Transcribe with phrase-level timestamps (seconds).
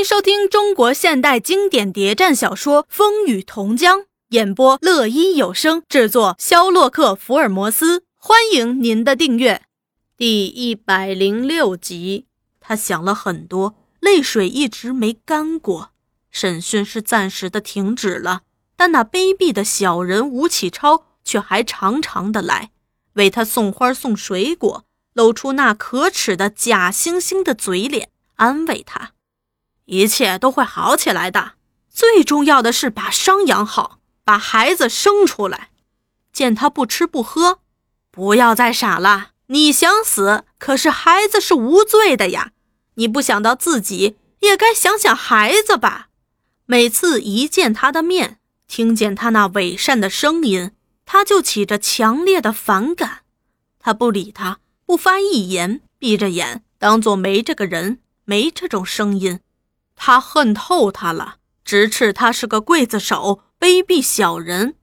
[0.00, 3.98] 迎收听中国现代经典谍战小说《风雨同江》，
[4.30, 8.02] 演播：乐一有声，制作：肖洛克·福尔摩斯。
[8.16, 9.60] 欢迎您的订阅。
[10.16, 12.24] 第一百零六集，
[12.60, 15.90] 他想了很多，泪水一直没干过。
[16.30, 18.40] 审讯是暂时的停止了，
[18.78, 22.70] 但那卑鄙的小人吴启超却还常常的来，
[23.14, 29.10] 为他送花送水果，露出那可耻的假惺惺的嘴脸，安慰他。
[29.90, 31.54] 一切都会好起来的。
[31.90, 35.70] 最重要的是把伤养好，把孩子生出来。
[36.32, 37.58] 见他不吃不喝，
[38.12, 39.30] 不要再傻了。
[39.48, 42.52] 你想死，可是孩子是无罪的呀。
[42.94, 46.06] 你不想到自己，也该想想孩子吧。
[46.66, 50.70] 每次一见他的面，听见他那伪善的声音，
[51.04, 53.22] 他就起着强烈的反感。
[53.80, 59.40] 他不理他，不发一言，闭着眼，当做没这个人，没这种声音。
[60.02, 64.76] 他恨透他了，直斥他是个刽子手、卑鄙小人。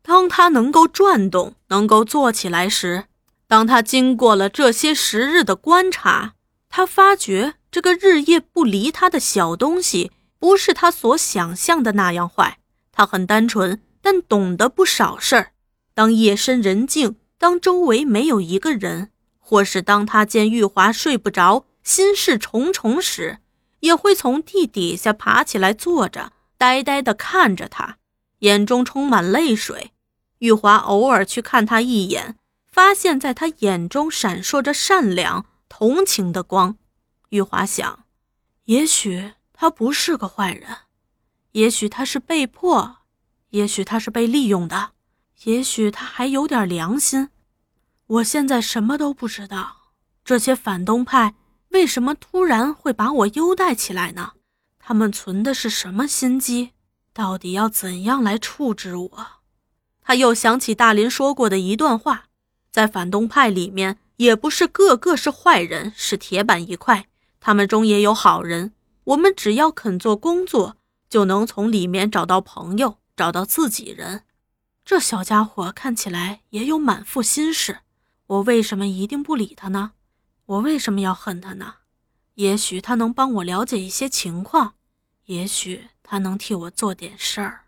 [0.00, 3.04] 当他能够转动、能够坐起来时，
[3.46, 6.32] 当他经过了这些时日的观察，
[6.70, 12.56] 他发觉这个日夜不离他的小东西，不是他所想象的那样坏。
[12.92, 15.52] 他很单纯，但懂得不少事儿。
[15.92, 23.36] 当夜深人静，当周围没有一个人，或是当他见玉华睡不着、心事重重时，
[23.82, 27.98] 也会从地底下爬起来，坐着，呆呆地看着他，
[28.38, 29.92] 眼中充满泪水。
[30.38, 32.36] 玉华偶尔去看他一眼，
[32.70, 36.76] 发现在他眼中闪烁着善良、同情的光。
[37.30, 38.04] 玉华想，
[38.66, 40.78] 也许他不是个坏人，
[41.52, 42.98] 也许他是被迫，
[43.50, 44.90] 也许他是被利用的，
[45.44, 47.30] 也许他还有点良心。
[48.06, 49.92] 我现在什么都不知道，
[50.24, 51.34] 这些反动派。
[51.72, 54.32] 为什么突然会把我优待起来呢？
[54.78, 56.72] 他们存的是什么心机？
[57.14, 59.26] 到底要怎样来处置我？
[60.02, 62.24] 他又想起大林说过的一段话：
[62.70, 67.06] 在反动派里面，也不是个个是坏人，是铁板一块，
[67.40, 68.72] 他们中也有好人。
[69.04, 70.76] 我们只要肯做工作，
[71.08, 74.24] 就能从里面找到朋友，找到自己人。
[74.84, 77.78] 这小家伙看起来也有满腹心事，
[78.26, 79.92] 我为什么一定不理他呢？
[80.52, 81.76] 我为什么要恨他呢？
[82.34, 84.74] 也许他能帮我了解一些情况，
[85.24, 87.64] 也许他能替我做点事儿。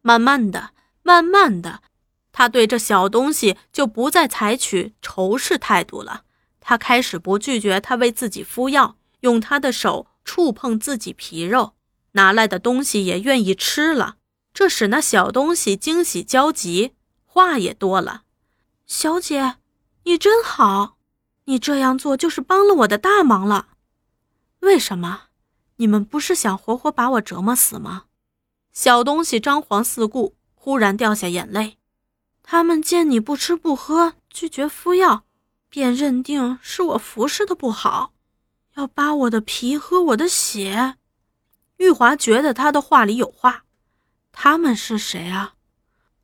[0.00, 0.70] 慢慢的，
[1.02, 1.82] 慢慢的，
[2.30, 6.22] 他对这小东西就不再采取仇视态度了。
[6.60, 11.74] 他开始不拒绝他为自己敷药，用他的手触碰自己皮肉，
[12.12, 14.18] 拿来的东西也愿意吃了。
[14.52, 18.22] 这使那小东西惊喜焦急，话也多了
[18.86, 19.56] ：“小姐，
[20.04, 20.93] 你真好。”
[21.44, 23.68] 你这样做就是帮了我的大忙了。
[24.60, 25.24] 为什么？
[25.76, 28.04] 你们不是想活活把我折磨死吗？
[28.72, 31.78] 小东西张皇四顾，忽然掉下眼泪。
[32.42, 35.24] 他们见你不吃不喝，拒绝敷药，
[35.68, 38.12] 便认定是我服侍的不好，
[38.74, 40.96] 要扒我的皮，喝我的血。
[41.78, 43.64] 玉华觉得他的话里有话。
[44.32, 45.54] 他们是谁啊？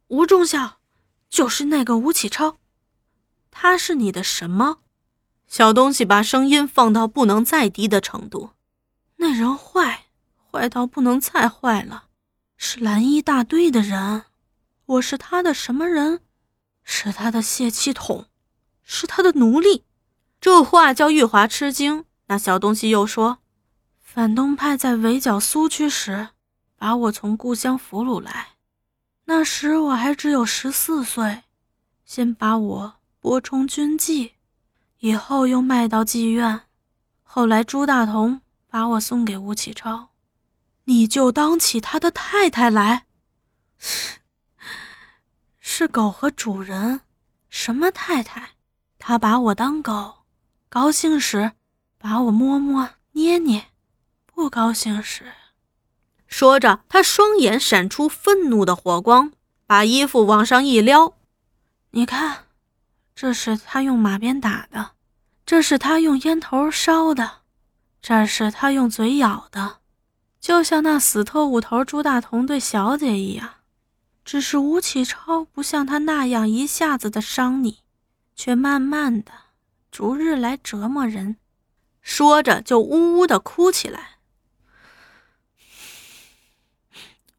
[0.08, 0.78] 吴仲孝，
[1.28, 2.58] 就是那个吴启超。
[3.50, 4.78] 他是你的什么？
[5.50, 8.50] 小东西把声音放到不能再低的程度。
[9.16, 10.06] 那人坏，
[10.48, 12.04] 坏到不能再坏了，
[12.56, 14.26] 是蓝衣大队的人。
[14.86, 16.20] 我是他的什么人？
[16.84, 18.26] 是他的泄气筒，
[18.84, 19.84] 是他的奴隶。
[20.40, 22.04] 这话叫玉华吃惊。
[22.28, 23.38] 那小东西又说
[24.00, 26.28] ：“反动派在围剿苏区时，
[26.76, 28.50] 把我从故乡俘虏来。
[29.24, 31.42] 那时我还只有十四岁，
[32.04, 34.34] 先把我拨充军纪。”
[35.00, 36.60] 以后又卖到妓院，
[37.22, 40.10] 后来朱大同把我送给吴启超，
[40.84, 43.06] 你就当起他的太太来。
[45.58, 47.00] 是狗和主人，
[47.48, 48.50] 什么太太？
[48.98, 50.26] 他把我当狗，
[50.68, 51.52] 高兴时
[51.96, 53.68] 把我摸摸捏捏，
[54.26, 55.32] 不高兴时……
[56.26, 59.32] 说着，他双眼闪出愤怒的火光，
[59.66, 61.14] 把衣服往上一撩，
[61.92, 62.49] 你看。
[63.20, 64.92] 这是他用马鞭打的，
[65.44, 67.42] 这是他用烟头烧的，
[68.00, 69.80] 这是他用嘴咬的，
[70.40, 73.56] 就像那死特务头朱大同对小姐一样。
[74.24, 77.80] 只是吴启超不像他那样一下子的伤你，
[78.34, 79.32] 却慢慢的、
[79.90, 81.36] 逐日来折磨人。
[82.00, 84.12] 说着就呜呜的哭起来。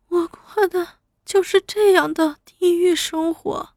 [0.09, 3.73] 我过的就是这样的地狱生活。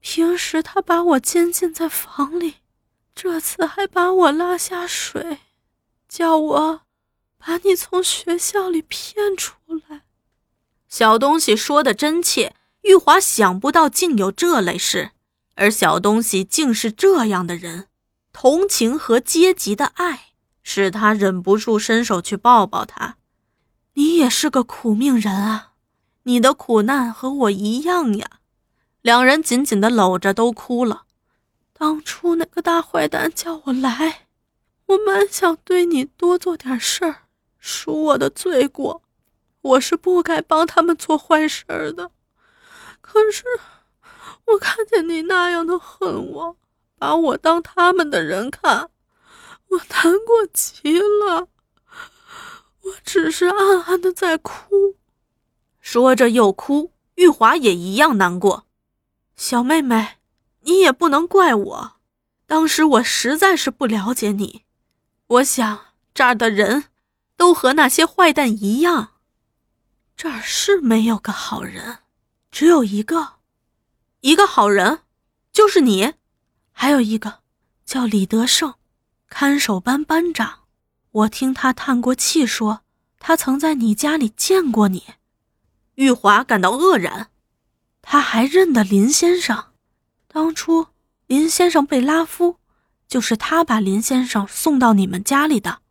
[0.00, 2.56] 平时他把我监禁在房里，
[3.14, 5.38] 这次还把我拉下水，
[6.08, 6.80] 叫我
[7.36, 9.54] 把你从学校里骗出
[9.88, 10.02] 来。
[10.88, 15.10] 小东西说的真切，玉华想不到竟有这类事，
[15.56, 17.88] 而小东西竟是这样的人，
[18.32, 20.30] 同情和阶级的爱
[20.62, 23.16] 使他忍不住伸手去抱抱他。
[23.94, 25.72] 你也是个苦命人啊，
[26.22, 28.37] 你的苦难和我一样呀。
[29.02, 31.04] 两人紧紧的搂着，都哭了。
[31.72, 34.26] 当初那个大坏蛋叫我来，
[34.86, 37.22] 我蛮想对你多做点事儿，
[37.58, 39.02] 赎我的罪过。
[39.60, 42.10] 我是不该帮他们做坏事的。
[43.00, 43.44] 可是
[44.46, 46.56] 我看见你那样的恨我，
[46.98, 48.90] 把我当他们的人看，
[49.68, 51.48] 我难过极了。
[52.82, 54.96] 我只是暗暗的在哭。
[55.80, 58.64] 说着又哭，玉华也一样难过。
[59.38, 60.16] 小妹妹。
[60.62, 61.92] 你也不能怪我，
[62.44, 64.64] 当时我实在是不了解你。
[65.26, 66.86] 我想这儿的人
[67.36, 69.14] 都和那些坏蛋一样，
[70.14, 72.00] 这儿是没有个好人，
[72.50, 73.36] 只有一个，
[74.20, 74.98] 一个好人，
[75.52, 76.12] 就是你。
[76.72, 77.40] 还有一个
[77.86, 78.74] 叫李德胜，
[79.28, 80.64] 看守班班长。
[81.10, 82.82] 我听他叹过气说，
[83.18, 85.04] 他曾在你家里见过你。
[85.94, 87.30] 玉华感到愕然，
[88.10, 89.66] 他还认得林先生。
[90.28, 90.86] 当初
[91.26, 92.56] 林先生被拉夫，
[93.06, 95.82] 就是他把林先生送到你们家里的。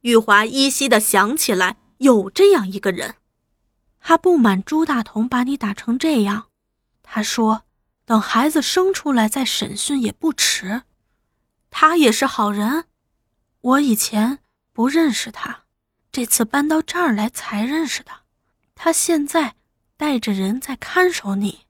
[0.00, 3.16] 玉华依稀的想起来，有这样一个人。
[4.00, 6.46] 他不满朱大同把你打成这样，
[7.02, 7.64] 他说
[8.06, 10.84] 等孩子生出来再审讯也不迟。
[11.68, 12.86] 他也是好人，
[13.60, 14.38] 我以前
[14.72, 15.64] 不认识他，
[16.10, 18.10] 这次搬到这儿来才认识的。
[18.74, 19.56] 他现在
[20.00, 21.66] 带着人在看守你。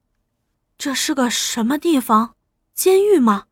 [0.78, 2.36] 这是个什么地方？
[2.74, 3.46] 监狱吗？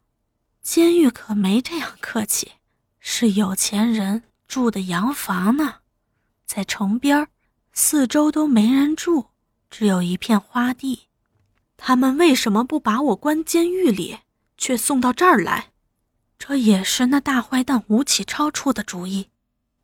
[0.62, 2.52] 监狱可没这样客气，
[3.00, 5.78] 是有钱人住的洋房呢，
[6.46, 7.26] 在城边
[7.72, 9.26] 四周都没人住，
[9.68, 11.08] 只有一片花地。
[11.76, 14.20] 他们为什么不把我关监狱里，
[14.56, 15.72] 却送到这儿来？
[16.38, 19.28] 这也是那大坏蛋吴启超出的主意。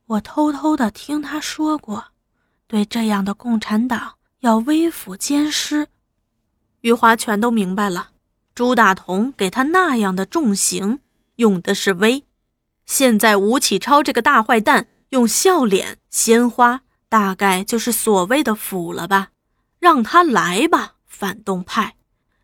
[0.06, 2.12] 我偷偷的听他说过，
[2.68, 5.88] 对这样的共产党要微服监师。
[6.82, 8.10] 余华全都明白了，
[8.54, 11.00] 朱大同给他那样的重刑，
[11.36, 12.24] 用的是威。
[12.84, 19.30] 现在吴启超这个大坏蛋用笑脸、鲜花，大概就是所谓的腐了吧？
[19.78, 21.96] 让他来吧，反动派。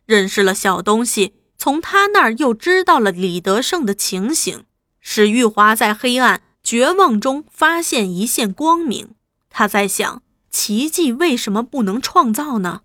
[0.07, 4.65] 认识了小东西，从他那儿又知道了李德胜的情形，
[4.99, 9.13] 使玉华在黑暗绝望中发现一线光明。
[9.51, 12.81] 他在想，奇迹为什么不能创造呢？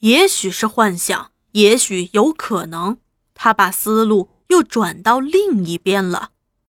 [0.00, 2.98] 也许是幻想，也许有可能，
[3.32, 6.32] 他把思路又转到另一边了。